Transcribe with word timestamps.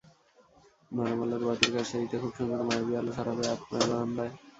নরম 0.91 1.19
আলোর 1.23 1.43
বাতির 1.47 1.71
কারসাজিতে 1.75 2.15
খুব 2.21 2.31
সুন্দর 2.37 2.59
মায়াবী 2.67 2.93
আলো 2.99 3.11
ছড়াবে 3.17 3.45
আপনার 3.55 3.81
বারান্দায়। 3.89 4.33